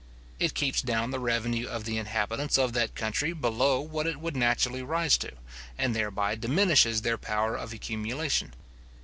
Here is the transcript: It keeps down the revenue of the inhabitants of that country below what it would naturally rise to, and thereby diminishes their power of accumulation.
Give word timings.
It 0.39 0.55
keeps 0.55 0.81
down 0.81 1.11
the 1.11 1.19
revenue 1.19 1.67
of 1.67 1.83
the 1.85 1.99
inhabitants 1.99 2.57
of 2.57 2.73
that 2.73 2.95
country 2.95 3.33
below 3.33 3.79
what 3.81 4.07
it 4.07 4.19
would 4.19 4.35
naturally 4.35 4.81
rise 4.81 5.15
to, 5.19 5.33
and 5.77 5.95
thereby 5.95 6.33
diminishes 6.33 7.03
their 7.03 7.19
power 7.19 7.55
of 7.55 7.71
accumulation. 7.71 8.55